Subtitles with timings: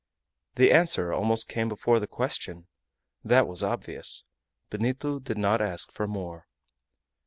[0.55, 2.65] The answer almost came before the question;
[3.23, 4.23] that was obvious.
[4.71, 6.47] Benito did not ask for more.